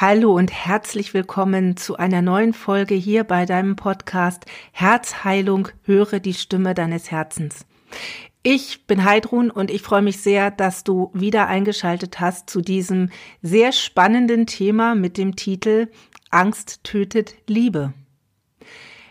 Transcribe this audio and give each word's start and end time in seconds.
Hallo 0.00 0.34
und 0.34 0.50
herzlich 0.50 1.12
willkommen 1.12 1.76
zu 1.76 1.98
einer 1.98 2.22
neuen 2.22 2.54
Folge 2.54 2.94
hier 2.94 3.22
bei 3.22 3.44
deinem 3.44 3.76
Podcast 3.76 4.46
Herzheilung, 4.72 5.68
höre 5.82 6.20
die 6.20 6.32
Stimme 6.32 6.72
deines 6.72 7.10
Herzens. 7.10 7.66
Ich 8.42 8.86
bin 8.86 9.04
Heidrun 9.04 9.50
und 9.50 9.70
ich 9.70 9.82
freue 9.82 10.00
mich 10.00 10.22
sehr, 10.22 10.50
dass 10.50 10.84
du 10.84 11.10
wieder 11.12 11.48
eingeschaltet 11.48 12.18
hast 12.18 12.48
zu 12.48 12.62
diesem 12.62 13.10
sehr 13.42 13.72
spannenden 13.72 14.46
Thema 14.46 14.94
mit 14.94 15.18
dem 15.18 15.36
Titel 15.36 15.88
Angst 16.30 16.82
tötet 16.82 17.34
Liebe. 17.46 17.92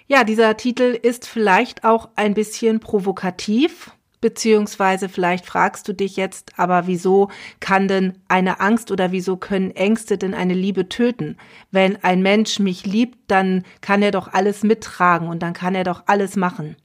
Ja, 0.07 0.23
dieser 0.23 0.57
Titel 0.57 0.97
ist 0.99 1.27
vielleicht 1.27 1.83
auch 1.83 2.09
ein 2.15 2.33
bisschen 2.33 2.79
provokativ 2.79 3.91
Beziehungsweise 4.21 5.07
vielleicht 5.07 5.45
fragst 5.45 5.87
du 5.87 5.93
dich 5.93 6.17
jetzt, 6.17 6.51
aber 6.57 6.87
wieso 6.87 7.29
kann 7.61 7.87
denn 7.87 8.17
eine 8.27 8.59
Angst 8.59 8.91
oder 8.91 9.13
wieso 9.13 9.37
können 9.37 9.71
Ängste 9.71 10.17
denn 10.17 10.33
eine 10.33 10.53
Liebe 10.53 10.89
töten? 10.89 11.37
Wenn 11.71 12.03
ein 12.03 12.21
Mensch 12.21 12.59
mich 12.59 12.85
liebt, 12.85 13.17
dann 13.31 13.63
kann 13.79 14.01
er 14.01 14.11
doch 14.11 14.27
alles 14.33 14.63
mittragen 14.63 15.29
und 15.29 15.41
dann 15.41 15.53
kann 15.53 15.73
er 15.73 15.85
doch 15.85 16.03
alles 16.07 16.35
machen. 16.35 16.75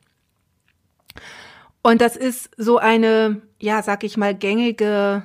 Und 1.82 2.00
das 2.00 2.16
ist 2.16 2.50
so 2.56 2.78
eine, 2.78 3.42
ja, 3.60 3.82
sag 3.82 4.04
ich 4.04 4.16
mal, 4.16 4.34
gängige 4.34 5.24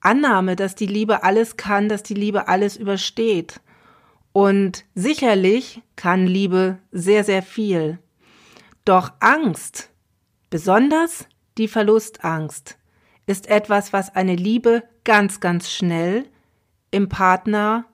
Annahme, 0.00 0.56
dass 0.56 0.74
die 0.74 0.86
Liebe 0.86 1.22
alles 1.22 1.56
kann, 1.56 1.88
dass 1.88 2.02
die 2.02 2.14
Liebe 2.14 2.48
alles 2.48 2.76
übersteht. 2.76 3.60
Und 4.32 4.84
sicherlich 4.94 5.80
kann 5.94 6.26
Liebe 6.26 6.78
sehr, 6.92 7.24
sehr 7.24 7.42
viel. 7.42 7.98
Doch 8.84 9.12
Angst, 9.20 9.90
besonders 10.50 11.26
die 11.58 11.68
Verlustangst 11.68 12.78
ist 13.26 13.48
etwas, 13.48 13.92
was 13.92 14.14
eine 14.14 14.36
Liebe 14.36 14.82
ganz, 15.04 15.40
ganz 15.40 15.70
schnell 15.70 16.26
im 16.90 17.08
Partner, 17.08 17.84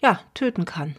ja, 0.00 0.20
töten 0.34 0.64
kann. 0.64 0.96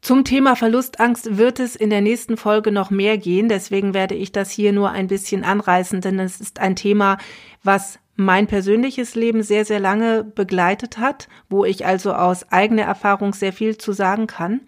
Zum 0.00 0.24
Thema 0.24 0.54
Verlustangst 0.54 1.36
wird 1.36 1.58
es 1.58 1.74
in 1.74 1.90
der 1.90 2.00
nächsten 2.00 2.36
Folge 2.36 2.70
noch 2.70 2.90
mehr 2.90 3.18
gehen, 3.18 3.48
deswegen 3.48 3.92
werde 3.92 4.14
ich 4.14 4.30
das 4.30 4.50
hier 4.50 4.72
nur 4.72 4.90
ein 4.90 5.08
bisschen 5.08 5.42
anreißen, 5.42 6.00
denn 6.00 6.20
es 6.20 6.40
ist 6.40 6.60
ein 6.60 6.76
Thema, 6.76 7.18
was 7.62 7.98
mein 8.14 8.46
persönliches 8.46 9.14
Leben 9.14 9.42
sehr, 9.42 9.64
sehr 9.64 9.80
lange 9.80 10.24
begleitet 10.24 10.98
hat, 10.98 11.28
wo 11.50 11.64
ich 11.64 11.84
also 11.84 12.14
aus 12.14 12.50
eigener 12.52 12.84
Erfahrung 12.84 13.34
sehr 13.34 13.52
viel 13.52 13.76
zu 13.76 13.92
sagen 13.92 14.26
kann. 14.26 14.60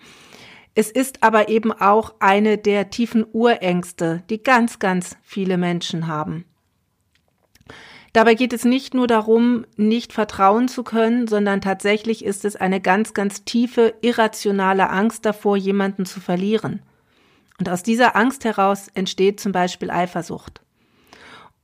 Es 0.78 0.92
ist 0.92 1.24
aber 1.24 1.48
eben 1.48 1.72
auch 1.72 2.14
eine 2.20 2.56
der 2.56 2.88
tiefen 2.88 3.26
Urängste, 3.32 4.22
die 4.30 4.40
ganz, 4.40 4.78
ganz 4.78 5.16
viele 5.24 5.58
Menschen 5.58 6.06
haben. 6.06 6.44
Dabei 8.12 8.34
geht 8.34 8.52
es 8.52 8.64
nicht 8.64 8.94
nur 8.94 9.08
darum, 9.08 9.66
nicht 9.76 10.12
vertrauen 10.12 10.68
zu 10.68 10.84
können, 10.84 11.26
sondern 11.26 11.60
tatsächlich 11.60 12.24
ist 12.24 12.44
es 12.44 12.54
eine 12.54 12.80
ganz, 12.80 13.12
ganz 13.12 13.42
tiefe, 13.42 13.94
irrationale 14.02 14.88
Angst 14.88 15.26
davor, 15.26 15.56
jemanden 15.56 16.06
zu 16.06 16.20
verlieren. 16.20 16.80
Und 17.58 17.68
aus 17.68 17.82
dieser 17.82 18.14
Angst 18.14 18.44
heraus 18.44 18.86
entsteht 18.94 19.40
zum 19.40 19.50
Beispiel 19.50 19.90
Eifersucht. 19.90 20.60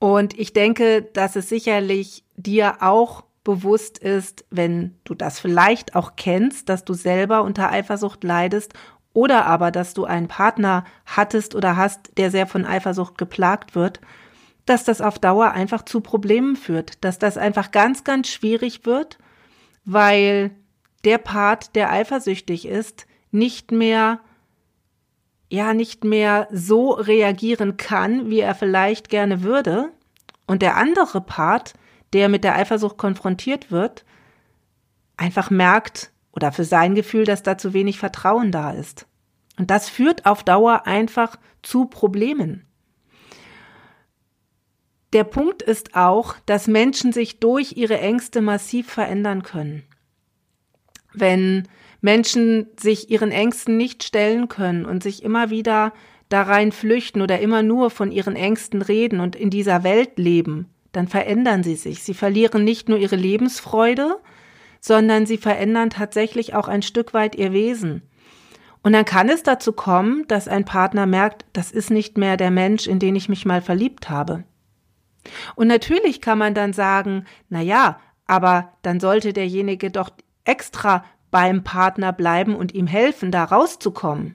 Und 0.01 0.37
ich 0.37 0.53
denke, 0.53 1.03
dass 1.03 1.37
es 1.37 1.49
sicherlich 1.49 2.25
dir 2.37 2.79
auch 2.81 3.23
bewusst 3.45 3.99
ist, 3.99 4.45
wenn 4.51 4.97
du 5.05 5.15
das 5.15 5.39
vielleicht 5.39 5.95
auch 5.95 6.17
kennst, 6.17 6.69
dass 6.69 6.85
du 6.85 6.95
selber 6.95 7.45
unter 7.45 7.71
Eifersucht 7.71 8.25
leidest 8.25 8.73
oder 9.15 9.47
aber, 9.47 9.71
dass 9.71 9.95
du 9.95 10.05
einen 10.05 10.29
Partner 10.29 10.85
hattest 11.07 11.55
oder 11.55 11.77
hast, 11.77 12.19
der 12.19 12.31
sehr 12.31 12.47
von 12.47 12.67
Eifersucht 12.67 13.17
geplagt 13.17 13.75
wird, 13.75 14.01
dass 14.67 14.85
das 14.85 15.01
auf 15.01 15.19
Dauer 15.19 15.53
einfach 15.53 15.83
zu 15.87 16.03
Problemen 16.03 16.57
führt, 16.57 17.03
dass 17.03 17.19
das 17.19 17.39
einfach 17.39 17.71
ganz, 17.71 18.05
ganz 18.05 18.29
schwierig 18.29 18.85
wird, 18.85 19.19
weil 19.87 20.51
der 21.05 21.19
Part, 21.19 21.75
der 21.75 21.91
eifersüchtig 21.91 22.67
ist, 22.67 23.07
nicht 23.31 23.73
mehr 23.73 24.21
ja 25.51 25.73
nicht 25.73 26.05
mehr 26.05 26.49
so 26.51 26.91
reagieren 26.91 27.77
kann, 27.77 28.29
wie 28.29 28.41
er 28.41 28.55
vielleicht 28.55 29.09
gerne 29.09 29.43
würde, 29.43 29.91
und 30.47 30.63
der 30.63 30.77
andere 30.77 31.21
Part, 31.21 31.75
der 32.13 32.29
mit 32.29 32.45
der 32.45 32.57
Eifersucht 32.57 32.99
konfrontiert 32.99 33.71
wird, 33.71 34.05
einfach 35.17 35.51
merkt, 35.51 36.11
oder 36.35 36.53
für 36.53 36.65
sein 36.65 36.95
Gefühl, 36.95 37.25
dass 37.25 37.43
da 37.43 37.57
zu 37.57 37.73
wenig 37.73 37.99
Vertrauen 37.99 38.51
da 38.51 38.73
ist. 38.73 39.07
Und 39.59 39.71
das 39.71 39.89
führt 39.89 40.27
auf 40.27 40.43
Dauer 40.43 40.87
einfach 40.87 41.37
zu 41.63 41.87
Problemen. 41.87 42.67
Der 45.13 45.25
Punkt 45.25 45.63
ist 45.63 45.95
auch, 45.95 46.35
dass 46.45 46.67
Menschen 46.67 47.13
sich 47.13 47.39
durch 47.39 47.77
ihre 47.77 48.01
Ängste 48.01 48.41
massiv 48.41 48.91
verändern 48.91 49.45
können. 49.45 49.85
Wenn 51.13 51.69
Menschen 52.01 52.67
sich 52.79 53.11
ihren 53.11 53.31
Ängsten 53.31 53.77
nicht 53.77 54.03
stellen 54.03 54.49
können 54.49 54.85
und 54.85 55.05
sich 55.05 55.23
immer 55.23 55.51
wieder 55.51 55.93
da 56.29 56.43
rein 56.43 56.73
flüchten 56.73 57.23
oder 57.23 57.39
immer 57.39 57.63
nur 57.63 57.91
von 57.91 58.11
ihren 58.11 58.35
Ängsten 58.35 58.83
reden 58.83 59.21
und 59.21 59.37
in 59.37 59.51
dieser 59.51 59.85
Welt 59.85 60.19
leben, 60.19 60.69
dann 60.91 61.07
verändern 61.07 61.63
sie 61.63 61.77
sich. 61.77 62.03
Sie 62.03 62.15
verlieren 62.15 62.65
nicht 62.65 62.89
nur 62.89 62.99
ihre 62.99 63.17
Lebensfreude, 63.17 64.17
sondern 64.85 65.25
sie 65.25 65.39
verändern 65.39 65.89
tatsächlich 65.89 66.55
auch 66.55 66.69
ein 66.69 66.83
Stück 66.83 67.15
weit 67.15 67.37
ihr 67.37 67.55
Wesen. 67.55 68.03
Und 68.83 68.93
dann 68.93 69.07
kann 69.07 69.31
es 69.31 69.43
dazu 69.43 69.73
kommen, 69.73 70.27
dass 70.29 70.47
ein 70.47 70.67
Partner 70.67 71.07
merkt, 71.07 71.47
das 71.55 71.71
ist 71.71 71.91
nicht 71.91 72.19
mehr 72.19 72.37
der 72.37 72.51
Mensch, 72.51 72.87
in 72.87 72.99
den 72.99 73.17
ich 73.17 73.31
mich 73.31 73.47
mal 73.47 73.63
verliebt 73.63 74.11
habe. 74.11 74.45
Und 75.55 75.69
natürlich 75.69 76.21
kann 76.21 76.37
man 76.37 76.53
dann 76.53 76.75
sagen, 76.75 77.25
na 77.49 77.63
ja, 77.63 77.99
aber 78.27 78.75
dann 78.83 79.01
sollte 79.01 79.33
derjenige 79.33 79.91
doch 79.91 80.11
extra 80.45 81.03
beim 81.31 81.65
Partner 81.65 82.13
bleiben 82.13 82.55
und 82.55 82.75
ihm 82.75 82.87
helfen, 82.87 83.31
da 83.31 83.45
rauszukommen. 83.45 84.35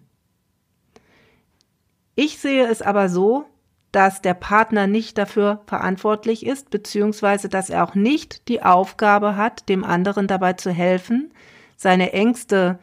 Ich 2.15 2.39
sehe 2.39 2.65
es 2.65 2.81
aber 2.81 3.07
so, 3.07 3.45
dass 3.91 4.21
der 4.21 4.35
Partner 4.35 4.87
nicht 4.87 5.17
dafür 5.17 5.61
verantwortlich 5.65 6.45
ist, 6.45 6.69
beziehungsweise 6.69 7.49
dass 7.49 7.69
er 7.69 7.83
auch 7.83 7.95
nicht 7.95 8.47
die 8.47 8.61
Aufgabe 8.61 9.35
hat, 9.35 9.67
dem 9.67 9.83
anderen 9.83 10.27
dabei 10.27 10.53
zu 10.53 10.71
helfen, 10.71 11.33
seine 11.75 12.13
Ängste 12.13 12.79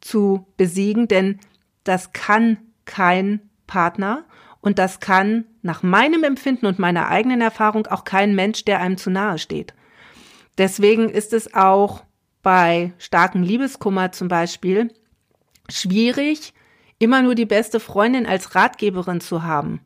zu 0.00 0.46
besiegen, 0.56 1.06
denn 1.06 1.38
das 1.84 2.12
kann 2.12 2.58
kein 2.84 3.40
Partner 3.66 4.24
und 4.60 4.78
das 4.78 5.00
kann 5.00 5.44
nach 5.62 5.82
meinem 5.82 6.24
Empfinden 6.24 6.66
und 6.66 6.78
meiner 6.78 7.08
eigenen 7.08 7.40
Erfahrung 7.40 7.86
auch 7.86 8.04
kein 8.04 8.34
Mensch, 8.34 8.64
der 8.64 8.80
einem 8.80 8.96
zu 8.96 9.10
nahe 9.10 9.38
steht. 9.38 9.74
Deswegen 10.56 11.08
ist 11.08 11.32
es 11.32 11.54
auch 11.54 12.02
bei 12.42 12.92
starkem 12.98 13.42
Liebeskummer 13.42 14.10
zum 14.10 14.28
Beispiel 14.28 14.92
schwierig, 15.68 16.54
immer 16.98 17.22
nur 17.22 17.34
die 17.34 17.46
beste 17.46 17.78
Freundin 17.78 18.26
als 18.26 18.54
Ratgeberin 18.54 19.20
zu 19.20 19.44
haben. 19.44 19.80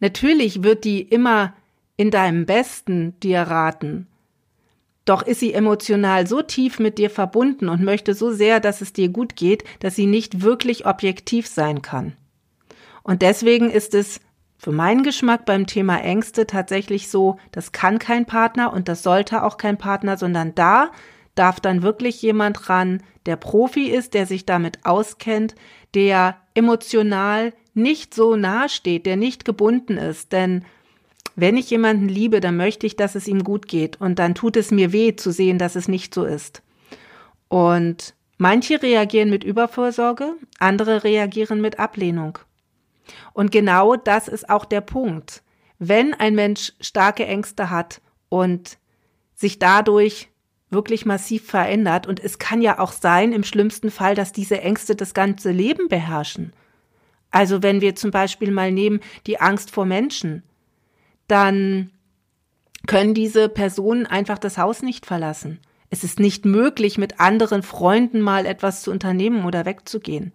Natürlich 0.00 0.62
wird 0.62 0.84
die 0.84 1.02
immer 1.02 1.54
in 1.96 2.10
deinem 2.10 2.46
Besten 2.46 3.18
dir 3.20 3.42
raten. 3.42 4.06
Doch 5.04 5.22
ist 5.22 5.40
sie 5.40 5.54
emotional 5.54 6.26
so 6.26 6.42
tief 6.42 6.78
mit 6.78 6.98
dir 6.98 7.10
verbunden 7.10 7.68
und 7.68 7.82
möchte 7.82 8.12
so 8.12 8.32
sehr, 8.32 8.58
dass 8.60 8.80
es 8.80 8.92
dir 8.92 9.08
gut 9.08 9.36
geht, 9.36 9.64
dass 9.78 9.94
sie 9.94 10.06
nicht 10.06 10.42
wirklich 10.42 10.84
objektiv 10.84 11.46
sein 11.46 11.80
kann. 11.80 12.14
Und 13.04 13.22
deswegen 13.22 13.70
ist 13.70 13.94
es 13.94 14.20
für 14.58 14.72
meinen 14.72 15.04
Geschmack 15.04 15.44
beim 15.46 15.66
Thema 15.66 15.98
Ängste 15.98 16.46
tatsächlich 16.46 17.08
so, 17.08 17.38
das 17.52 17.70
kann 17.72 18.00
kein 18.00 18.26
Partner 18.26 18.72
und 18.72 18.88
das 18.88 19.04
sollte 19.04 19.44
auch 19.44 19.58
kein 19.58 19.78
Partner, 19.78 20.16
sondern 20.16 20.54
da 20.54 20.90
darf 21.36 21.60
dann 21.60 21.82
wirklich 21.82 22.20
jemand 22.22 22.68
ran, 22.68 23.02
der 23.26 23.36
Profi 23.36 23.86
ist, 23.86 24.14
der 24.14 24.26
sich 24.26 24.44
damit 24.44 24.84
auskennt, 24.84 25.54
der 25.94 26.36
emotional 26.54 27.52
nicht 27.76 28.14
so 28.14 28.36
nahe 28.36 28.68
steht, 28.68 29.06
der 29.06 29.16
nicht 29.16 29.44
gebunden 29.44 29.98
ist. 29.98 30.32
Denn 30.32 30.64
wenn 31.36 31.56
ich 31.56 31.70
jemanden 31.70 32.08
liebe, 32.08 32.40
dann 32.40 32.56
möchte 32.56 32.86
ich, 32.86 32.96
dass 32.96 33.14
es 33.14 33.28
ihm 33.28 33.44
gut 33.44 33.68
geht. 33.68 34.00
Und 34.00 34.18
dann 34.18 34.34
tut 34.34 34.56
es 34.56 34.70
mir 34.70 34.92
weh 34.92 35.14
zu 35.16 35.30
sehen, 35.30 35.58
dass 35.58 35.76
es 35.76 35.86
nicht 35.86 36.14
so 36.14 36.24
ist. 36.24 36.62
Und 37.48 38.14
manche 38.38 38.82
reagieren 38.82 39.30
mit 39.30 39.44
Übervorsorge, 39.44 40.34
andere 40.58 41.04
reagieren 41.04 41.60
mit 41.60 41.78
Ablehnung. 41.78 42.38
Und 43.34 43.52
genau 43.52 43.96
das 43.96 44.28
ist 44.28 44.48
auch 44.48 44.64
der 44.64 44.80
Punkt. 44.80 45.42
Wenn 45.78 46.14
ein 46.14 46.34
Mensch 46.34 46.72
starke 46.80 47.26
Ängste 47.26 47.70
hat 47.70 48.00
und 48.28 48.78
sich 49.34 49.58
dadurch 49.58 50.30
wirklich 50.70 51.04
massiv 51.04 51.46
verändert, 51.46 52.06
und 52.06 52.18
es 52.18 52.38
kann 52.38 52.62
ja 52.62 52.78
auch 52.78 52.92
sein, 52.92 53.32
im 53.32 53.44
schlimmsten 53.44 53.90
Fall, 53.90 54.14
dass 54.14 54.32
diese 54.32 54.62
Ängste 54.62 54.96
das 54.96 55.14
ganze 55.14 55.50
Leben 55.50 55.88
beherrschen. 55.88 56.52
Also 57.30 57.62
wenn 57.62 57.80
wir 57.80 57.94
zum 57.96 58.10
Beispiel 58.10 58.50
mal 58.50 58.72
nehmen 58.72 59.00
die 59.26 59.40
Angst 59.40 59.70
vor 59.70 59.84
Menschen, 59.84 60.42
dann 61.28 61.90
können 62.86 63.14
diese 63.14 63.48
Personen 63.48 64.06
einfach 64.06 64.38
das 64.38 64.58
Haus 64.58 64.82
nicht 64.82 65.06
verlassen. 65.06 65.58
Es 65.90 66.04
ist 66.04 66.20
nicht 66.20 66.44
möglich, 66.44 66.98
mit 66.98 67.20
anderen 67.20 67.62
Freunden 67.62 68.20
mal 68.20 68.46
etwas 68.46 68.82
zu 68.82 68.90
unternehmen 68.90 69.44
oder 69.44 69.64
wegzugehen. 69.64 70.32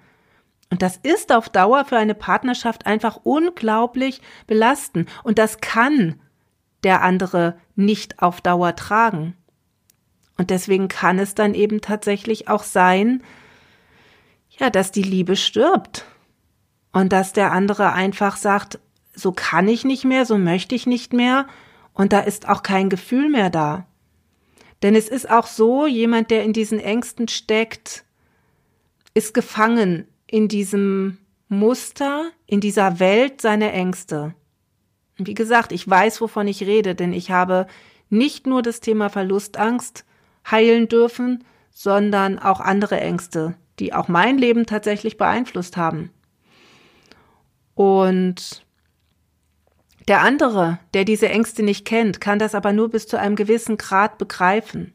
Und 0.70 0.82
das 0.82 0.98
ist 0.98 1.34
auf 1.34 1.50
Dauer 1.50 1.84
für 1.86 1.98
eine 1.98 2.16
Partnerschaft 2.16 2.86
einfach 2.86 3.20
unglaublich 3.24 4.22
belastend. 4.48 5.10
Und 5.24 5.38
das 5.38 5.60
kann 5.60 6.20
der 6.84 7.02
andere 7.02 7.58
nicht 7.76 8.22
auf 8.22 8.40
Dauer 8.42 8.76
tragen. 8.76 9.36
Und 10.38 10.50
deswegen 10.50 10.88
kann 10.88 11.20
es 11.20 11.36
dann 11.36 11.54
eben 11.54 11.82
tatsächlich 11.82 12.48
auch 12.48 12.64
sein, 12.64 13.22
ja, 14.50 14.70
dass 14.70 14.92
die 14.92 15.04
Liebe 15.04 15.36
stirbt. 15.36 16.06
Und 16.92 17.14
dass 17.14 17.34
der 17.34 17.52
andere 17.52 17.94
einfach 17.94 18.38
sagt, 18.38 18.80
so 19.14 19.32
kann 19.32 19.68
ich 19.68 19.86
nicht 19.86 20.06
mehr, 20.06 20.26
so 20.26 20.38
möchte 20.38 20.76
ich 20.76 20.88
nicht 20.88 21.14
mehr. 21.14 21.48
Und 21.94 22.14
da 22.14 22.20
ist 22.20 22.48
auch 22.50 22.64
kein 22.64 22.90
Gefühl 22.90 23.30
mehr 23.30 23.50
da. 23.50 23.86
Denn 24.84 24.96
es 24.96 25.10
ist 25.10 25.30
auch 25.30 25.48
so, 25.48 25.86
jemand, 25.86 26.32
der 26.32 26.44
in 26.44 26.54
diesen 26.54 26.80
Ängsten 26.80 27.28
steckt, 27.28 28.04
ist 29.14 29.34
gefangen 29.34 30.08
in 30.28 30.48
diesem 30.48 31.18
Muster, 31.50 32.32
in 32.48 32.62
dieser 32.62 33.00
Welt 33.00 33.42
seiner 33.42 33.74
Ängste. 33.74 34.34
Wie 35.18 35.34
gesagt, 35.34 35.72
ich 35.72 35.88
weiß, 35.88 36.22
wovon 36.22 36.48
ich 36.48 36.64
rede, 36.64 36.96
denn 36.96 37.14
ich 37.14 37.30
habe 37.30 37.68
nicht 38.10 38.48
nur 38.48 38.62
das 38.62 38.80
Thema 38.80 39.10
Verlustangst 39.10 40.06
heilen 40.50 40.88
dürfen, 40.88 41.44
sondern 41.70 42.40
auch 42.40 42.60
andere 42.60 43.00
Ängste, 43.00 43.56
die 43.80 43.94
auch 43.94 44.08
mein 44.08 44.38
Leben 44.38 44.66
tatsächlich 44.66 45.18
beeinflusst 45.18 45.78
haben. 45.78 46.12
Und 47.76 48.66
der 50.08 50.22
andere, 50.22 50.80
der 50.94 51.06
diese 51.06 51.30
Ängste 51.30 51.64
nicht 51.64 51.86
kennt, 51.86 52.20
kann 52.20 52.40
das 52.40 52.56
aber 52.56 52.74
nur 52.74 52.90
bis 52.90 53.08
zu 53.08 53.18
einem 53.18 53.36
gewissen 53.36 53.78
Grad 53.78 54.18
begreifen. 54.18 54.94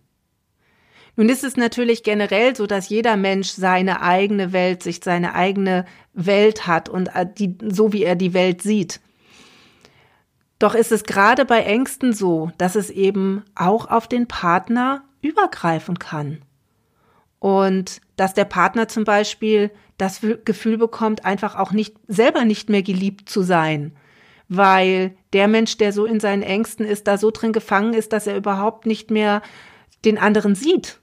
Nun 1.17 1.31
ist 1.31 1.45
es 1.45 1.57
natürlich 1.57 2.03
generell 2.03 2.55
so, 2.55 2.67
dass 2.67 2.91
jeder 2.91 3.17
Mensch 3.17 3.49
seine 3.49 4.03
eigene 4.03 4.53
Welt, 4.53 4.83
sich 4.83 5.01
seine 5.03 5.35
eigene 5.35 5.87
Welt 6.13 6.67
hat 6.67 6.89
und 6.91 7.15
äh, 7.15 7.27
die, 7.27 7.57
so 7.63 7.93
wie 7.93 8.05
er 8.05 8.17
die 8.17 8.35
Welt 8.35 8.61
sieht. 8.61 9.01
Doch 10.59 10.75
ist 10.75 10.93
es 10.93 11.05
gerade 11.05 11.45
bei 11.45 11.63
Ängsten 11.63 12.13
so, 12.13 12.51
dass 12.59 12.75
es 12.77 12.91
eben 12.91 13.45
auch 13.55 13.91
auf 13.91 14.09
den 14.09 14.27
Partner 14.27 15.05
übergreifen 15.23 15.99
kann. 15.99 16.43
Und 17.39 18.01
dass 18.17 18.35
der 18.35 18.47
Partner 18.47 18.89
zum 18.89 19.05
Beispiel 19.05 19.71
das 19.97 20.21
Gefühl 20.45 20.79
bekommt, 20.79 21.25
einfach 21.25 21.57
auch 21.57 21.73
nicht, 21.73 21.97
selber 22.07 22.45
nicht 22.45 22.69
mehr 22.69 22.83
geliebt 22.83 23.29
zu 23.29 23.43
sein. 23.43 23.97
Weil 24.49 25.17
der 25.33 25.49
Mensch, 25.49 25.77
der 25.79 25.93
so 25.93 26.05
in 26.05 26.21
seinen 26.21 26.43
Ängsten 26.43 26.87
ist, 26.87 27.07
da 27.07 27.19
so 27.19 27.31
drin 27.31 27.53
gefangen 27.53 27.95
ist, 27.95 28.13
dass 28.13 28.27
er 28.27 28.37
überhaupt 28.37 28.87
nicht 28.87 29.11
mehr 29.11 29.43
den 30.05 30.19
anderen 30.19 30.55
sieht. 30.55 31.01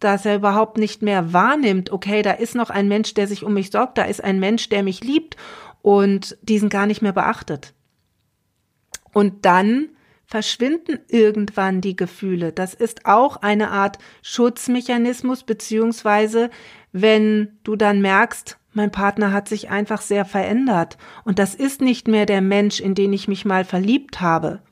Dass 0.00 0.24
er 0.24 0.36
überhaupt 0.36 0.78
nicht 0.78 1.02
mehr 1.02 1.32
wahrnimmt, 1.32 1.90
okay, 1.90 2.22
da 2.22 2.32
ist 2.32 2.54
noch 2.54 2.70
ein 2.70 2.88
Mensch, 2.88 3.14
der 3.14 3.26
sich 3.26 3.44
um 3.44 3.54
mich 3.54 3.70
sorgt, 3.70 3.98
da 3.98 4.04
ist 4.04 4.22
ein 4.22 4.40
Mensch, 4.40 4.68
der 4.68 4.82
mich 4.82 5.02
liebt 5.02 5.36
und 5.82 6.38
diesen 6.42 6.68
gar 6.68 6.86
nicht 6.86 7.02
mehr 7.02 7.12
beachtet. 7.12 7.74
Und 9.12 9.44
dann 9.44 9.90
verschwinden 10.26 10.98
irgendwann 11.08 11.80
die 11.80 11.96
Gefühle. 11.96 12.52
Das 12.52 12.74
ist 12.74 13.06
auch 13.06 13.36
eine 13.36 13.70
Art 13.70 13.98
Schutzmechanismus, 14.22 15.44
beziehungsweise 15.44 16.50
wenn 16.94 17.58
du 17.62 17.76
dann 17.76 18.00
merkst, 18.00 18.58
mein 18.72 18.90
Partner 18.90 19.32
hat 19.32 19.48
sich 19.48 19.68
einfach 19.68 20.00
sehr 20.00 20.24
verändert 20.24 20.96
und 21.24 21.38
das 21.38 21.54
ist 21.54 21.82
nicht 21.82 22.08
mehr 22.08 22.24
der 22.24 22.40
Mensch, 22.40 22.80
in 22.80 22.94
den 22.94 23.12
ich 23.12 23.28
mich 23.28 23.44
mal 23.44 23.66
verliebt 23.66 24.22
habe, 24.22 24.62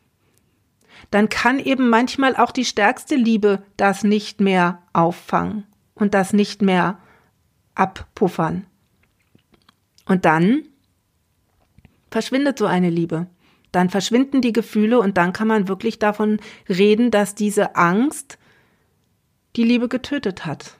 dann 1.10 1.28
kann 1.28 1.58
eben 1.58 1.90
manchmal 1.90 2.34
auch 2.34 2.52
die 2.52 2.64
stärkste 2.64 3.16
Liebe 3.16 3.62
das 3.76 4.04
nicht 4.04 4.40
mehr 4.40 4.82
auffangen 4.94 5.66
und 5.94 6.14
das 6.14 6.32
nicht 6.32 6.62
mehr 6.62 6.98
abpuffern. 7.74 8.64
Und 10.06 10.24
dann 10.24 10.62
verschwindet 12.10 12.58
so 12.58 12.64
eine 12.64 12.88
Liebe 12.88 13.26
dann 13.72 13.88
verschwinden 13.88 14.42
die 14.42 14.52
Gefühle 14.52 15.00
und 15.00 15.16
dann 15.16 15.32
kann 15.32 15.48
man 15.48 15.66
wirklich 15.66 15.98
davon 15.98 16.38
reden, 16.68 17.10
dass 17.10 17.34
diese 17.34 17.74
Angst 17.74 18.38
die 19.56 19.64
Liebe 19.64 19.88
getötet 19.88 20.46
hat. 20.46 20.76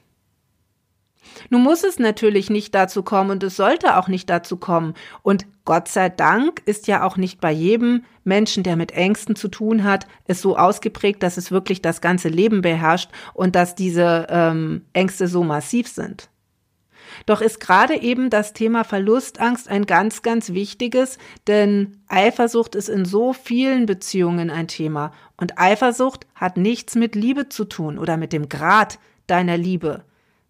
Nun 1.49 1.63
muss 1.63 1.83
es 1.83 1.99
natürlich 1.99 2.49
nicht 2.49 2.73
dazu 2.75 3.03
kommen 3.03 3.31
und 3.31 3.43
es 3.43 3.55
sollte 3.55 3.97
auch 3.97 4.07
nicht 4.07 4.29
dazu 4.29 4.57
kommen. 4.57 4.93
Und 5.21 5.45
Gott 5.65 5.87
sei 5.87 6.09
Dank 6.09 6.61
ist 6.65 6.87
ja 6.87 7.03
auch 7.03 7.17
nicht 7.17 7.39
bei 7.39 7.51
jedem 7.51 8.03
Menschen, 8.23 8.63
der 8.63 8.75
mit 8.75 8.91
Ängsten 8.91 9.35
zu 9.35 9.47
tun 9.47 9.83
hat, 9.83 10.07
es 10.25 10.41
so 10.41 10.57
ausgeprägt, 10.57 11.23
dass 11.23 11.37
es 11.37 11.51
wirklich 11.51 11.81
das 11.81 12.01
ganze 12.01 12.29
Leben 12.29 12.61
beherrscht 12.61 13.09
und 13.33 13.55
dass 13.55 13.75
diese 13.75 14.27
ähm, 14.29 14.85
Ängste 14.93 15.27
so 15.27 15.43
massiv 15.43 15.87
sind. 15.87 16.29
Doch 17.25 17.41
ist 17.41 17.59
gerade 17.59 18.01
eben 18.01 18.29
das 18.29 18.53
Thema 18.53 18.83
Verlustangst 18.83 19.67
ein 19.67 19.85
ganz, 19.85 20.21
ganz 20.21 20.53
wichtiges, 20.53 21.17
denn 21.47 21.97
Eifersucht 22.07 22.75
ist 22.75 22.89
in 22.89 23.05
so 23.05 23.33
vielen 23.33 23.85
Beziehungen 23.85 24.49
ein 24.49 24.67
Thema. 24.67 25.11
Und 25.37 25.59
Eifersucht 25.59 26.25
hat 26.35 26.57
nichts 26.57 26.95
mit 26.95 27.15
Liebe 27.15 27.49
zu 27.49 27.65
tun 27.65 27.97
oder 27.97 28.17
mit 28.17 28.33
dem 28.33 28.49
Grad 28.49 28.99
deiner 29.27 29.57
Liebe, 29.57 30.03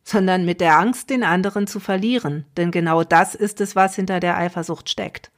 sondern 0.03 0.45
mit 0.45 0.61
der 0.61 0.77
Angst, 0.77 1.09
den 1.09 1.23
anderen 1.23 1.67
zu 1.67 1.79
verlieren. 1.79 2.45
Denn 2.57 2.71
genau 2.71 3.03
das 3.03 3.35
ist 3.35 3.61
es, 3.61 3.75
was 3.75 3.95
hinter 3.95 4.19
der 4.19 4.38
Eifersucht 4.38 4.89
steckt. 4.89 5.31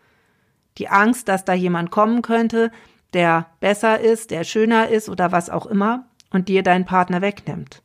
Die 0.77 0.89
Angst, 0.89 1.27
dass 1.27 1.45
da 1.45 1.53
jemand 1.53 1.91
kommen 1.91 2.21
könnte, 2.21 2.71
der 3.13 3.47
besser 3.59 3.99
ist, 3.99 4.31
der 4.31 4.43
schöner 4.43 4.89
ist 4.89 5.07
oder 5.07 5.31
was 5.31 5.49
auch 5.49 5.65
immer 5.65 6.05
und 6.31 6.49
dir 6.49 6.63
deinen 6.63 6.85
Partner 6.85 7.21
wegnimmt. 7.21 7.81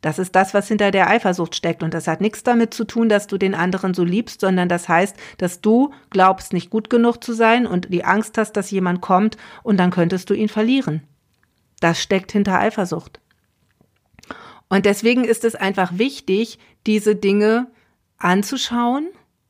Das 0.00 0.20
ist 0.20 0.36
das, 0.36 0.54
was 0.54 0.68
hinter 0.68 0.92
der 0.92 1.10
Eifersucht 1.10 1.56
steckt. 1.56 1.82
Und 1.82 1.92
das 1.92 2.06
hat 2.06 2.20
nichts 2.20 2.44
damit 2.44 2.72
zu 2.72 2.84
tun, 2.84 3.08
dass 3.08 3.26
du 3.26 3.36
den 3.36 3.54
anderen 3.54 3.94
so 3.94 4.04
liebst, 4.04 4.40
sondern 4.40 4.68
das 4.68 4.88
heißt, 4.88 5.16
dass 5.38 5.60
du 5.60 5.92
glaubst, 6.10 6.52
nicht 6.52 6.70
gut 6.70 6.88
genug 6.88 7.24
zu 7.24 7.32
sein 7.32 7.66
und 7.66 7.92
die 7.92 8.04
Angst 8.04 8.38
hast, 8.38 8.52
dass 8.52 8.70
jemand 8.70 9.00
kommt 9.00 9.36
und 9.64 9.78
dann 9.78 9.90
könntest 9.90 10.30
du 10.30 10.34
ihn 10.34 10.48
verlieren. 10.48 11.02
Das 11.80 12.00
steckt 12.00 12.30
hinter 12.30 12.58
Eifersucht. 12.60 13.20
Und 14.68 14.86
deswegen 14.86 15.24
ist 15.24 15.44
es 15.44 15.54
einfach 15.54 15.96
wichtig, 15.96 16.58
diese 16.86 17.16
Dinge 17.16 17.70
anzuschauen 18.18 19.08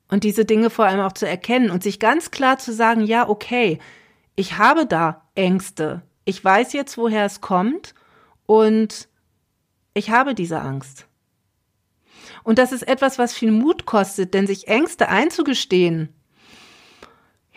und 0.08 0.24
diese 0.24 0.44
Dinge 0.44 0.70
vor 0.70 0.86
allem 0.86 1.00
auch 1.00 1.12
zu 1.12 1.26
erkennen 1.26 1.70
und 1.70 1.82
sich 1.82 1.98
ganz 1.98 2.30
klar 2.30 2.58
zu 2.58 2.72
sagen, 2.72 3.04
ja, 3.04 3.28
okay, 3.28 3.78
ich 4.36 4.58
habe 4.58 4.86
da 4.86 5.28
Ängste. 5.34 6.02
Ich 6.24 6.44
weiß 6.44 6.72
jetzt, 6.72 6.96
woher 6.96 7.24
es 7.24 7.40
kommt 7.40 7.94
und 8.46 9.08
ich 9.94 10.10
habe 10.10 10.34
diese 10.34 10.60
Angst. 10.60 11.06
Und 12.44 12.58
das 12.58 12.72
ist 12.72 12.86
etwas, 12.86 13.18
was 13.18 13.34
viel 13.34 13.50
Mut 13.50 13.84
kostet, 13.84 14.34
denn 14.34 14.46
sich 14.46 14.68
Ängste 14.68 15.08
einzugestehen, 15.08 16.14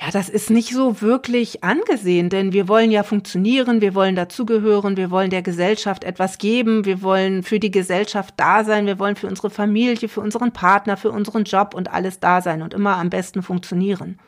ja, 0.01 0.09
das 0.09 0.29
ist 0.29 0.49
nicht 0.49 0.73
so 0.73 0.99
wirklich 1.01 1.63
angesehen, 1.63 2.29
denn 2.29 2.53
wir 2.53 2.67
wollen 2.67 2.89
ja 2.89 3.03
funktionieren, 3.03 3.81
wir 3.81 3.93
wollen 3.93 4.15
dazugehören, 4.15 4.97
wir 4.97 5.11
wollen 5.11 5.29
der 5.29 5.43
Gesellschaft 5.43 6.03
etwas 6.03 6.39
geben, 6.39 6.85
wir 6.85 7.03
wollen 7.03 7.43
für 7.43 7.59
die 7.59 7.69
Gesellschaft 7.69 8.33
da 8.37 8.63
sein, 8.63 8.87
wir 8.87 8.97
wollen 8.97 9.15
für 9.15 9.27
unsere 9.27 9.51
Familie, 9.51 10.09
für 10.09 10.21
unseren 10.21 10.53
Partner, 10.53 10.97
für 10.97 11.11
unseren 11.11 11.43
Job 11.43 11.75
und 11.75 11.93
alles 11.93 12.19
da 12.19 12.41
sein 12.41 12.63
und 12.63 12.73
immer 12.73 12.97
am 12.97 13.11
besten 13.11 13.43
funktionieren. 13.43 14.19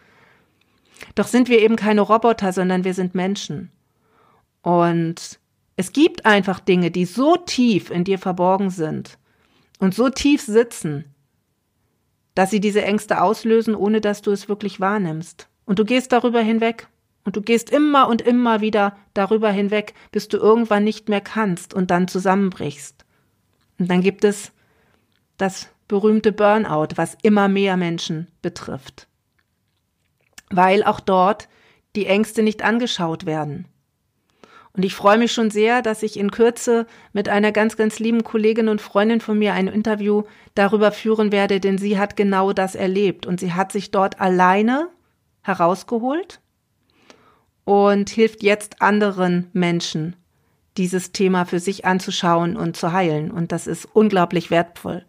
Doch 1.15 1.25
sind 1.25 1.49
wir 1.49 1.59
eben 1.59 1.75
keine 1.75 2.01
Roboter, 2.01 2.53
sondern 2.53 2.83
wir 2.83 2.93
sind 2.93 3.15
Menschen. 3.15 3.71
Und 4.61 5.39
es 5.75 5.91
gibt 5.91 6.27
einfach 6.27 6.59
Dinge, 6.59 6.91
die 6.91 7.05
so 7.05 7.35
tief 7.35 7.89
in 7.89 8.03
dir 8.03 8.19
verborgen 8.19 8.69
sind 8.69 9.17
und 9.79 9.95
so 9.95 10.09
tief 10.09 10.43
sitzen, 10.43 11.05
dass 12.35 12.51
sie 12.51 12.59
diese 12.59 12.83
Ängste 12.83 13.23
auslösen, 13.23 13.73
ohne 13.73 14.01
dass 14.01 14.21
du 14.21 14.29
es 14.29 14.47
wirklich 14.47 14.79
wahrnimmst. 14.79 15.49
Und 15.65 15.79
du 15.79 15.85
gehst 15.85 16.11
darüber 16.11 16.41
hinweg. 16.41 16.87
Und 17.25 17.37
du 17.37 17.41
gehst 17.41 17.69
immer 17.69 18.09
und 18.09 18.21
immer 18.21 18.59
wieder 18.61 18.97
darüber 19.13 19.49
hinweg, 19.49 19.93
bis 20.11 20.27
du 20.27 20.37
irgendwann 20.37 20.83
nicht 20.83 21.07
mehr 21.07 21.21
kannst 21.21 21.73
und 21.73 21.89
dann 21.89 22.07
zusammenbrichst. 22.07 23.05
Und 23.79 23.89
dann 23.89 24.01
gibt 24.01 24.25
es 24.25 24.51
das 25.37 25.69
berühmte 25.87 26.31
Burnout, 26.31 26.89
was 26.95 27.17
immer 27.21 27.47
mehr 27.47 27.77
Menschen 27.77 28.27
betrifft. 28.41 29.07
Weil 30.49 30.83
auch 30.83 30.99
dort 30.99 31.47
die 31.95 32.07
Ängste 32.07 32.43
nicht 32.43 32.63
angeschaut 32.63 33.25
werden. 33.25 33.67
Und 34.75 34.83
ich 34.83 34.95
freue 34.95 35.19
mich 35.19 35.31
schon 35.31 35.51
sehr, 35.51 35.83
dass 35.83 36.01
ich 36.01 36.17
in 36.17 36.31
Kürze 36.31 36.87
mit 37.13 37.29
einer 37.29 37.51
ganz, 37.51 37.77
ganz 37.77 37.99
lieben 37.99 38.23
Kollegin 38.23 38.69
und 38.69 38.81
Freundin 38.81 39.21
von 39.21 39.37
mir 39.37 39.53
ein 39.53 39.67
Interview 39.67 40.23
darüber 40.55 40.91
führen 40.91 41.31
werde, 41.31 41.59
denn 41.59 41.77
sie 41.77 41.99
hat 41.99 42.15
genau 42.15 42.53
das 42.53 42.73
erlebt 42.73 43.27
und 43.27 43.39
sie 43.39 43.53
hat 43.53 43.71
sich 43.71 43.91
dort 43.91 44.19
alleine 44.19 44.89
herausgeholt 45.43 46.41
und 47.65 48.09
hilft 48.09 48.43
jetzt 48.43 48.81
anderen 48.81 49.49
Menschen, 49.53 50.15
dieses 50.77 51.11
Thema 51.11 51.45
für 51.45 51.59
sich 51.59 51.85
anzuschauen 51.85 52.57
und 52.57 52.75
zu 52.75 52.91
heilen. 52.91 53.31
Und 53.31 53.51
das 53.51 53.67
ist 53.67 53.87
unglaublich 53.93 54.49
wertvoll. 54.49 55.05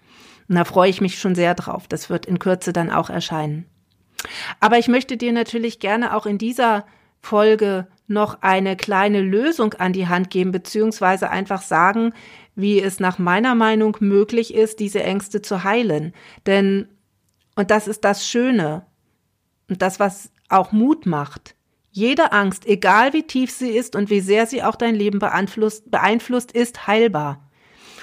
Und 0.49 0.57
da 0.57 0.65
freue 0.65 0.91
ich 0.91 1.01
mich 1.01 1.19
schon 1.19 1.35
sehr 1.35 1.55
drauf. 1.55 1.89
Das 1.89 2.11
wird 2.11 2.27
in 2.27 2.39
Kürze 2.39 2.73
dann 2.73 2.91
auch 2.91 3.09
erscheinen. 3.09 3.65
Aber 4.61 4.79
ich 4.79 4.89
möchte 4.89 5.17
dir 5.17 5.33
natürlich 5.33 5.81
gerne 5.81 6.15
auch 6.15 6.27
in 6.27 6.39
dieser 6.39 6.85
Folge 7.21 7.87
noch 8.07 8.43
eine 8.43 8.77
kleine 8.77 9.23
Lösung 9.23 9.75
an 9.75 9.95
die 9.95 10.09
Hand 10.09 10.31
geben, 10.31 10.53
beziehungsweise 10.53 11.31
einfach 11.31 11.63
sagen, 11.63 12.13
wie 12.55 12.81
es 12.81 13.01
nach 13.01 13.19
meiner 13.19 13.55
Meinung 13.55 13.97
möglich 14.01 14.55
ist, 14.55 14.81
diese 14.81 15.03
Ängste 15.03 15.41
zu 15.41 15.65
heilen. 15.65 16.13
Denn, 16.47 16.89
und 17.57 17.71
das 17.71 17.89
ist 17.89 18.05
das 18.05 18.27
Schöne 18.29 18.85
und 19.69 19.83
das, 19.83 20.01
was 20.01 20.31
auch 20.49 20.73
Mut 20.73 21.07
macht, 21.07 21.55
Jede 21.97 22.33
Angst, 22.33 22.67
egal 22.67 23.13
wie 23.13 23.23
tief 23.23 23.53
sie 23.53 23.71
ist 23.71 23.95
und 23.95 24.11
wie 24.11 24.19
sehr 24.19 24.47
sie 24.47 24.65
auch 24.65 24.75
dein 24.75 24.97
Leben 24.97 25.21
beeinflusst, 25.21 25.93
beeinflusst 25.93 26.51
ist 26.51 26.89
heilbar. 26.89 27.49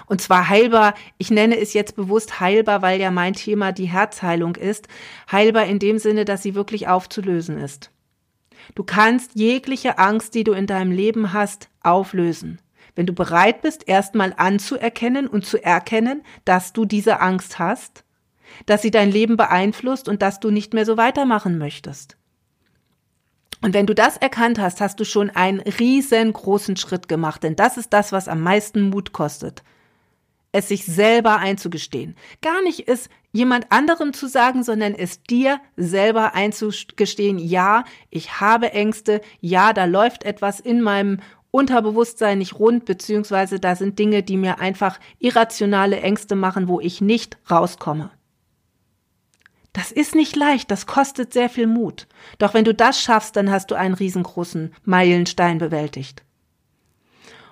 Und 0.06 0.22
zwar 0.22 0.48
heilbar, 0.48 0.94
ich 1.18 1.30
nenne 1.30 1.60
es 1.60 1.74
jetzt 1.74 1.98
bewusst 1.98 2.40
heilbar, 2.40 2.82
weil 2.82 3.02
ja 3.02 3.12
mein 3.12 3.34
Thema 3.34 3.74
die 3.74 3.90
Herzheilung 3.90 4.56
ist. 4.56 4.88
Heilbar 5.30 5.66
in 5.66 5.78
dem 5.78 6.00
Sinne, 6.00 6.24
dass 6.24 6.42
sie 6.42 6.56
wirklich 6.56 6.88
aufzulösen 6.88 7.58
ist. 7.58 7.92
Du 8.76 8.86
kannst 8.86 9.32
jegliche 9.34 9.98
Angst, 9.98 10.36
die 10.36 10.46
du 10.46 10.54
in 10.54 10.68
deinem 10.68 10.94
Leben 10.94 11.34
hast, 11.34 11.68
auflösen. 11.84 12.62
Wenn 12.96 13.08
du 13.08 13.14
bereit 13.14 13.62
bist, 13.62 13.90
erstmal 13.90 14.34
anzuerkennen 14.38 15.28
und 15.28 15.46
zu 15.46 15.62
erkennen, 15.62 16.24
dass 16.46 16.72
du 16.72 16.86
diese 16.86 17.20
Angst 17.20 17.60
hast, 17.60 18.06
dass 18.66 18.82
sie 18.82 18.92
dein 18.92 19.12
Leben 19.12 19.38
beeinflusst 19.38 20.08
und 20.10 20.22
dass 20.22 20.40
du 20.40 20.52
nicht 20.52 20.74
mehr 20.74 20.86
so 20.86 20.98
weitermachen 20.98 21.58
möchtest. 21.58 22.18
Und 23.62 23.74
wenn 23.74 23.86
du 23.86 23.94
das 23.94 24.18
erkannt 24.18 24.60
hast, 24.60 24.82
hast 24.82 25.00
du 25.00 25.06
schon 25.06 25.30
einen 25.30 25.60
riesengroßen 25.60 26.78
Schritt 26.78 27.08
gemacht, 27.08 27.44
denn 27.44 27.56
das 27.56 27.78
ist 27.78 27.94
das, 27.94 28.12
was 28.12 28.28
am 28.28 28.42
meisten 28.42 28.90
Mut 28.90 29.14
kostet. 29.14 29.64
Es 30.52 30.68
sich 30.68 30.86
selber 30.86 31.38
einzugestehen. 31.38 32.16
Gar 32.42 32.62
nicht 32.64 32.88
es 32.90 33.08
jemand 33.32 33.72
anderem 33.72 34.14
zu 34.14 34.28
sagen, 34.28 34.64
sondern 34.64 34.94
es 34.96 35.24
dir 35.24 35.62
selber 35.78 36.34
einzugestehen. 36.34 37.40
Ja, 37.40 37.86
ich 38.10 38.42
habe 38.42 38.74
Ängste. 38.74 39.22
Ja, 39.40 39.72
da 39.72 39.86
läuft 39.86 40.24
etwas 40.26 40.60
in 40.60 40.82
meinem 40.82 41.20
Unterbewusstsein 41.52 42.40
nicht 42.40 42.60
rund, 42.60 42.86
beziehungsweise 42.86 43.60
da 43.60 43.76
sind 43.76 44.00
Dinge, 44.00 44.24
die 44.24 44.38
mir 44.38 44.60
einfach 44.60 45.00
irrationale 45.20 46.02
Ängste 46.02 46.36
machen, 46.36 46.68
wo 46.68 46.80
ich 46.80 47.00
nicht 47.00 47.38
rauskomme. 47.50 48.12
Das 49.74 49.92
ist 49.92 50.16
nicht 50.16 50.36
leicht, 50.36 50.70
das 50.70 50.86
kostet 50.86 51.32
sehr 51.32 51.50
viel 51.50 51.68
Mut. 51.68 52.08
Doch 52.40 52.54
wenn 52.54 52.66
du 52.66 52.74
das 52.74 53.00
schaffst, 53.00 53.36
dann 53.36 53.50
hast 53.50 53.72
du 53.72 53.76
einen 53.76 53.94
riesengroßen 53.94 54.74
Meilenstein 54.84 55.60
bewältigt. 55.60 56.24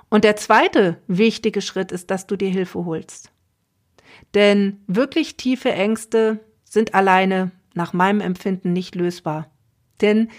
Und 0.10 0.24
der 0.24 0.36
zweite 0.36 1.02
wichtige 1.08 1.62
Schritt 1.62 1.92
ist, 1.92 2.12
dass 2.12 2.28
du 2.28 2.36
dir 2.36 2.50
Hilfe 2.50 2.84
holst. 2.86 3.32
Denn 4.34 4.84
wirklich 4.88 5.38
tiefe 5.38 5.72
Ängste 5.72 6.40
sind 6.64 6.94
alleine 6.94 7.52
nach 7.74 7.94
meinem 7.94 8.20
Empfinden 8.20 8.74
nicht 8.74 8.96
lösbar. 8.96 9.50
Denn 10.02 10.30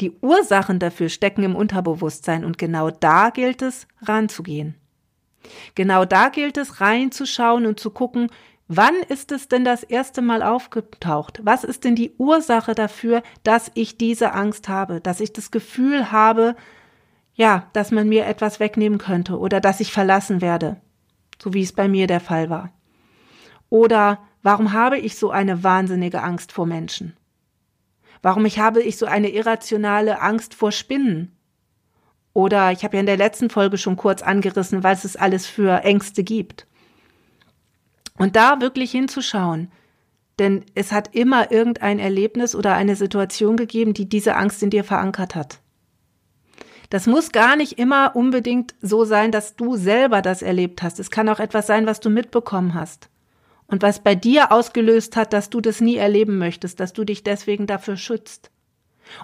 die 0.00 0.12
Ursachen 0.20 0.78
dafür 0.78 1.08
stecken 1.08 1.42
im 1.42 1.56
Unterbewusstsein 1.56 2.44
und 2.44 2.58
genau 2.58 2.90
da 2.90 3.30
gilt 3.30 3.62
es 3.62 3.86
ranzugehen. 4.02 4.74
Genau 5.74 6.04
da 6.04 6.28
gilt 6.28 6.56
es 6.56 6.80
reinzuschauen 6.80 7.66
und 7.66 7.80
zu 7.80 7.90
gucken, 7.90 8.30
Wann 8.72 8.94
ist 9.08 9.32
es 9.32 9.48
denn 9.48 9.64
das 9.64 9.82
erste 9.82 10.22
Mal 10.22 10.44
aufgetaucht? 10.44 11.40
Was 11.42 11.64
ist 11.64 11.82
denn 11.82 11.96
die 11.96 12.14
Ursache 12.18 12.76
dafür, 12.76 13.24
dass 13.42 13.68
ich 13.74 13.98
diese 13.98 14.32
Angst 14.32 14.68
habe, 14.68 15.00
dass 15.00 15.18
ich 15.18 15.32
das 15.32 15.50
Gefühl 15.50 16.12
habe, 16.12 16.54
ja, 17.34 17.66
dass 17.72 17.90
man 17.90 18.08
mir 18.08 18.26
etwas 18.26 18.60
wegnehmen 18.60 19.00
könnte 19.00 19.40
oder 19.40 19.60
dass 19.60 19.80
ich 19.80 19.92
verlassen 19.92 20.40
werde, 20.40 20.76
so 21.42 21.52
wie 21.52 21.62
es 21.62 21.72
bei 21.72 21.88
mir 21.88 22.06
der 22.06 22.20
Fall 22.20 22.48
war? 22.48 22.70
Oder 23.70 24.20
warum 24.44 24.72
habe 24.72 24.98
ich 24.98 25.16
so 25.16 25.32
eine 25.32 25.64
wahnsinnige 25.64 26.22
Angst 26.22 26.52
vor 26.52 26.66
Menschen? 26.66 27.16
Warum 28.22 28.46
ich 28.46 28.60
habe 28.60 28.82
ich 28.82 28.98
so 28.98 29.06
eine 29.06 29.30
irrationale 29.30 30.20
Angst 30.20 30.54
vor 30.54 30.70
Spinnen? 30.70 31.36
Oder 32.34 32.70
ich 32.70 32.84
habe 32.84 32.98
ja 32.98 33.00
in 33.00 33.06
der 33.06 33.16
letzten 33.16 33.50
Folge 33.50 33.78
schon 33.78 33.96
kurz 33.96 34.22
angerissen, 34.22 34.84
was 34.84 35.04
es 35.04 35.16
alles 35.16 35.48
für 35.48 35.82
Ängste 35.82 36.22
gibt. 36.22 36.68
Und 38.20 38.36
da 38.36 38.60
wirklich 38.60 38.90
hinzuschauen, 38.90 39.72
denn 40.38 40.66
es 40.74 40.92
hat 40.92 41.14
immer 41.14 41.50
irgendein 41.50 41.98
Erlebnis 41.98 42.54
oder 42.54 42.74
eine 42.74 42.94
Situation 42.94 43.56
gegeben, 43.56 43.94
die 43.94 44.10
diese 44.10 44.36
Angst 44.36 44.62
in 44.62 44.68
dir 44.68 44.84
verankert 44.84 45.34
hat. 45.34 45.60
Das 46.90 47.06
muss 47.06 47.32
gar 47.32 47.56
nicht 47.56 47.78
immer 47.78 48.14
unbedingt 48.14 48.74
so 48.82 49.06
sein, 49.06 49.32
dass 49.32 49.56
du 49.56 49.76
selber 49.76 50.20
das 50.20 50.42
erlebt 50.42 50.82
hast. 50.82 51.00
Es 51.00 51.10
kann 51.10 51.30
auch 51.30 51.40
etwas 51.40 51.66
sein, 51.66 51.86
was 51.86 52.00
du 52.00 52.10
mitbekommen 52.10 52.74
hast. 52.74 53.08
Und 53.66 53.80
was 53.80 54.02
bei 54.02 54.14
dir 54.14 54.52
ausgelöst 54.52 55.16
hat, 55.16 55.32
dass 55.32 55.48
du 55.48 55.62
das 55.62 55.80
nie 55.80 55.96
erleben 55.96 56.36
möchtest, 56.36 56.78
dass 56.78 56.92
du 56.92 57.04
dich 57.04 57.24
deswegen 57.24 57.66
dafür 57.66 57.96
schützt. 57.96 58.50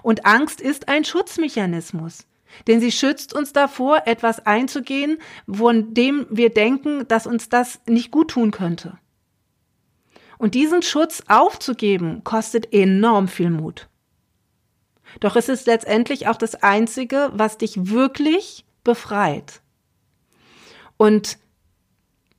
Und 0.01 0.25
Angst 0.25 0.59
ist 0.59 0.89
ein 0.89 1.05
Schutzmechanismus. 1.05 2.25
Denn 2.67 2.79
sie 2.79 2.91
schützt 2.91 3.33
uns 3.33 3.53
davor, 3.53 4.03
etwas 4.05 4.45
einzugehen, 4.45 5.17
von 5.51 5.93
dem 5.93 6.25
wir 6.29 6.49
denken, 6.49 7.07
dass 7.07 7.27
uns 7.27 7.49
das 7.49 7.79
nicht 7.87 8.11
gut 8.11 8.31
tun 8.31 8.51
könnte. 8.51 8.97
Und 10.37 10.53
diesen 10.53 10.81
Schutz 10.81 11.23
aufzugeben, 11.27 12.23
kostet 12.23 12.73
enorm 12.73 13.27
viel 13.27 13.49
Mut. 13.49 13.89
Doch 15.19 15.35
es 15.35 15.49
ist 15.49 15.67
letztendlich 15.67 16.27
auch 16.27 16.35
das 16.35 16.55
Einzige, 16.61 17.31
was 17.33 17.57
dich 17.57 17.89
wirklich 17.89 18.65
befreit. 18.83 19.61
Und 20.97 21.37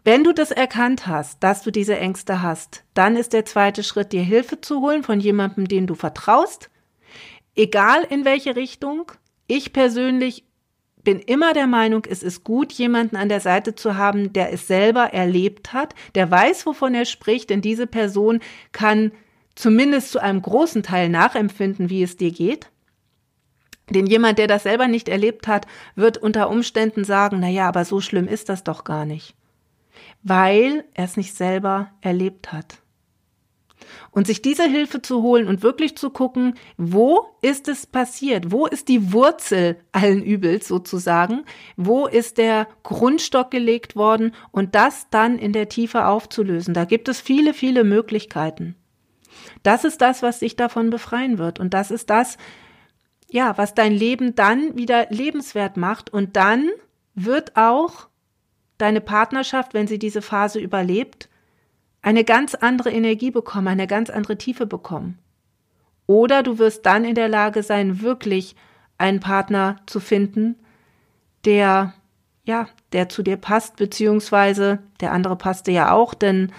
wenn 0.05 0.25
du 0.25 0.33
das 0.33 0.51
erkannt 0.51 1.07
hast, 1.07 1.43
dass 1.43 1.63
du 1.63 1.71
diese 1.71 1.99
Ängste 1.99 2.41
hast, 2.41 2.85
dann 2.95 3.17
ist 3.17 3.33
der 3.33 3.45
zweite 3.45 3.83
Schritt, 3.83 4.13
dir 4.13 4.23
Hilfe 4.23 4.61
zu 4.61 4.81
holen 4.81 5.03
von 5.03 5.21
jemandem, 5.21 5.69
den 5.69 5.87
du 5.87 5.95
vertraust, 5.95 6.71
egal 7.57 8.05
in 8.09 8.25
welche 8.25 8.57
Richtung, 8.57 9.13
ich 9.49 9.73
persönlich 9.73 10.45
bin 11.03 11.21
immer 11.21 11.55
der 11.55 11.67
Meinung, 11.67 12.05
es 12.09 12.23
ist 12.23 12.45
gut, 12.45 12.73
jemanden 12.73 13.17
an 13.17 13.29
der 13.29 13.41
Seite 13.41 13.75
zu 13.75 13.97
haben, 13.97 14.33
der 14.33 14.53
es 14.53 14.67
selber 14.67 15.15
erlebt 15.15 15.73
hat, 15.73 15.95
der 16.15 16.31
weiß, 16.31 16.67
wovon 16.67 16.95
er 16.95 17.07
spricht, 17.07 17.51
denn 17.51 17.63
diese 17.63 17.87
Person 17.87 18.41
kann 18.73 19.13
zumindest 19.55 20.13
zu 20.13 20.21
einem 20.21 20.43
großen 20.43 20.83
Teil 20.83 21.09
nachempfinden, 21.09 21.89
wie 21.89 22.03
es 22.03 22.17
dir 22.17 22.31
geht. 22.31 22.71
Denn 23.91 24.07
jemand, 24.07 24.39
der 24.39 24.49
das 24.49 24.65
selber 24.65 24.87
nicht 24.87 25.09
erlebt 25.09 25.49
hat, 25.49 25.67
wird 25.95 26.19
unter 26.19 26.51
Umständen 26.51 27.05
sagen, 27.05 27.39
na 27.41 27.49
ja, 27.49 27.67
aber 27.69 27.85
so 27.85 28.01
schlimm 28.01 28.29
ist 28.29 28.51
das 28.51 28.63
doch 28.63 28.85
gar 28.85 29.07
nicht. 29.07 29.35
Weil 30.23 30.85
er 30.93 31.07
es 31.07 31.17
nicht 31.17 31.35
selber 31.35 31.91
erlebt 32.03 32.53
hat. 32.53 32.83
Und 34.11 34.27
sich 34.27 34.43
diese 34.43 34.65
Hilfe 34.65 35.03
zu 35.03 35.23
holen 35.23 35.49
und 35.49 35.63
wirklich 35.63 35.97
zu 35.97 36.11
gucken, 36.11 36.55
wo 36.77 37.27
ist 37.43 37.69
es 37.69 37.87
passiert? 37.87 38.51
Wo 38.51 38.67
ist 38.67 38.89
die 38.89 39.13
Wurzel 39.13 39.77
allen 39.93 40.23
Übels 40.23 40.69
sozusagen? 40.69 41.45
Wo 41.77 42.07
ist 42.07 42.39
der 42.39 42.69
Grundstock 42.83 43.51
gelegt 43.51 43.97
worden? 43.97 44.35
Und 44.51 44.75
das 44.75 45.09
dann 45.11 45.39
in 45.39 45.53
der 45.53 45.69
Tiefe 45.69 46.07
aufzulösen. 46.07 46.75
Da 46.75 46.85
gibt 46.85 47.09
es 47.09 47.21
viele, 47.21 47.55
viele 47.55 47.85
Möglichkeiten. 47.85 48.75
Das 49.63 49.85
ist 49.85 50.01
das, 50.01 50.23
was 50.23 50.41
dich 50.41 50.57
davon 50.57 50.91
befreien 50.91 51.39
wird. 51.39 51.61
Und 51.61 51.75
das 51.75 51.91
ist 51.91 52.11
das, 52.11 52.39
ja, 53.29 53.57
was 53.59 53.75
dein 53.75 53.93
Leben 53.93 54.35
dann 54.35 54.77
wieder 54.77 55.07
lebenswert 55.11 55.77
macht. 55.77 56.13
Und 56.13 56.37
dann 56.37 56.69
wird 57.15 57.57
auch 57.57 58.09
deine 58.79 59.01
Partnerschaft, 59.01 59.75
wenn 59.75 59.87
sie 59.87 59.99
diese 59.99 60.23
Phase 60.23 60.61
überlebt, 60.61 61.29
eine 62.03 62.25
ganz 62.25 62.55
andere 62.55 62.91
Energie 62.91 63.31
bekommen, 63.31 63.69
eine 63.69 63.87
ganz 63.87 64.11
andere 64.11 64.39
Tiefe 64.39 64.67
bekommen. 64.67 65.19
Oder 66.07 66.43
du 66.43 66.59
wirst 66.59 66.87
dann 66.87 67.05
in 67.05 67.15
der 67.15 67.29
Lage 67.29 67.63
sein, 67.63 68.01
wirklich 68.01 68.57
einen 68.97 69.21
Partner 69.21 69.77
zu 69.87 70.01
finden, 70.01 70.57
der, 71.45 71.95
ja, 72.45 72.67
der 72.93 73.09
zu 73.09 73.23
dir 73.23 73.37
passt, 73.37 73.77
beziehungsweise 73.77 74.79
der 75.01 75.13
andere 75.13 75.37
passte 75.37 75.71
ja 75.71 75.93
auch, 75.93 76.15
denn 76.15 76.53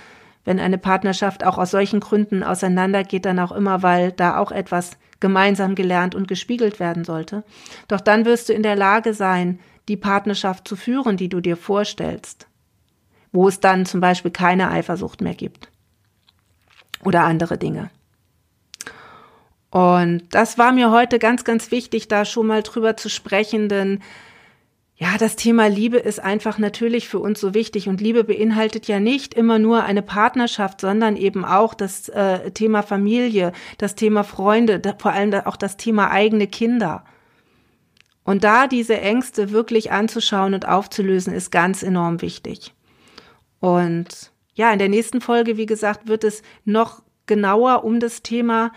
wenn 0.46 0.60
eine 0.60 0.78
Partnerschaft 0.78 1.44
auch 1.46 1.58
aus 1.58 1.72
solchen 1.72 2.00
Gründen 2.00 2.44
auseinandergeht, 2.44 3.26
dann 3.26 3.40
auch 3.40 3.52
immer, 3.52 3.84
weil 3.84 4.12
da 4.12 4.38
auch 4.38 4.52
etwas 4.52 4.98
gemeinsam 5.20 5.76
gelernt 5.76 6.16
und 6.16 6.28
gespiegelt 6.28 6.80
werden 6.80 7.04
sollte. 7.04 7.44
Doch 7.88 8.02
dann 8.02 8.26
wirst 8.26 8.50
du 8.50 8.54
in 8.54 8.64
der 8.64 8.76
Lage 8.76 9.14
sein, 9.14 9.60
die 9.90 9.98
Partnerschaft 9.98 10.68
zu 10.68 10.76
führen, 10.76 11.18
die 11.18 11.30
du 11.30 11.42
dir 11.42 11.58
vorstellst 11.58 12.49
wo 13.32 13.48
es 13.48 13.60
dann 13.60 13.86
zum 13.86 14.02
Beispiel 14.02 14.32
keine 14.32 14.70
Eifersucht 14.72 15.22
mehr 15.22 15.36
gibt. 15.36 15.70
Oder 17.04 17.24
andere 17.24 17.58
Dinge. 17.58 17.90
Und 19.72 20.24
das 20.32 20.58
war 20.58 20.72
mir 20.72 20.92
heute 20.92 21.20
ganz, 21.20 21.44
ganz 21.44 21.72
wichtig, 21.72 22.08
da 22.08 22.26
schon 22.26 22.48
mal 22.48 22.64
drüber 22.64 22.98
zu 22.98 23.10
sprechen, 23.10 23.70
denn 23.70 24.00
ja, 24.96 25.18
das 25.18 25.38
Thema 25.38 25.68
Liebe 25.68 25.98
ist 25.98 26.20
einfach 26.20 26.58
natürlich 26.58 27.08
für 27.08 27.20
uns 27.20 27.40
so 27.40 27.54
wichtig 27.54 27.88
und 27.88 28.02
Liebe 28.02 28.26
beinhaltet 28.26 28.86
ja 28.90 29.00
nicht 29.00 29.34
immer 29.34 29.58
nur 29.58 29.84
eine 29.84 30.02
Partnerschaft, 30.02 30.82
sondern 30.82 31.16
eben 31.16 31.46
auch 31.46 31.74
das 31.74 32.10
äh, 32.10 32.52
Thema 32.52 32.84
Familie, 32.84 33.54
das 33.78 33.96
Thema 33.96 34.26
Freunde, 34.26 34.82
da, 34.82 34.94
vor 34.98 35.14
allem 35.14 35.34
auch 35.46 35.56
das 35.56 35.78
Thema 35.78 36.12
eigene 36.12 36.48
Kinder. 36.48 37.06
Und 38.26 38.44
da 38.44 38.68
diese 38.68 39.00
Ängste 39.00 39.52
wirklich 39.52 39.94
anzuschauen 39.94 40.54
und 40.54 40.68
aufzulösen, 40.68 41.34
ist 41.34 41.50
ganz 41.50 41.82
enorm 41.82 42.22
wichtig. 42.22 42.74
Und 43.60 44.32
ja, 44.54 44.72
in 44.72 44.80
der 44.80 44.90
nächsten 44.90 45.22
Folge, 45.22 45.58
wie 45.58 45.66
gesagt, 45.66 46.08
wird 46.08 46.24
es 46.24 46.42
noch 46.66 47.04
genauer 47.26 47.84
um 47.84 48.00
das 48.00 48.24
Thema 48.24 48.72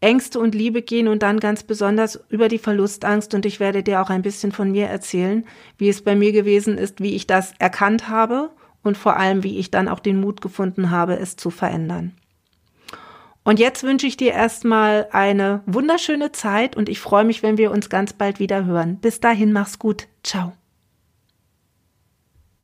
Ängste 0.00 0.38
und 0.38 0.54
Liebe 0.54 0.82
gehen 0.82 1.08
und 1.08 1.22
dann 1.22 1.40
ganz 1.40 1.62
besonders 1.62 2.20
über 2.28 2.48
die 2.48 2.58
Verlustangst. 2.58 3.34
Und 3.34 3.46
ich 3.46 3.58
werde 3.58 3.82
dir 3.82 4.02
auch 4.02 4.10
ein 4.10 4.22
bisschen 4.22 4.52
von 4.52 4.70
mir 4.70 4.86
erzählen, 4.86 5.44
wie 5.78 5.88
es 5.88 6.02
bei 6.02 6.14
mir 6.14 6.32
gewesen 6.32 6.76
ist, 6.76 7.00
wie 7.00 7.14
ich 7.14 7.26
das 7.26 7.54
erkannt 7.58 8.08
habe 8.08 8.50
und 8.82 8.98
vor 8.98 9.16
allem, 9.16 9.42
wie 9.42 9.58
ich 9.58 9.70
dann 9.70 9.88
auch 9.88 10.00
den 10.00 10.20
Mut 10.20 10.40
gefunden 10.40 10.90
habe, 10.90 11.18
es 11.18 11.36
zu 11.36 11.50
verändern. 11.50 12.12
Und 13.44 13.58
jetzt 13.58 13.82
wünsche 13.82 14.06
ich 14.06 14.16
dir 14.16 14.32
erstmal 14.32 15.08
eine 15.12 15.62
wunderschöne 15.66 16.32
Zeit 16.32 16.76
und 16.76 16.88
ich 16.88 16.98
freue 17.00 17.24
mich, 17.24 17.42
wenn 17.42 17.58
wir 17.58 17.70
uns 17.70 17.90
ganz 17.90 18.14
bald 18.14 18.40
wieder 18.40 18.64
hören. 18.64 18.96
Bis 18.96 19.20
dahin, 19.20 19.52
mach's 19.52 19.78
gut. 19.78 20.06
Ciao. 20.22 20.52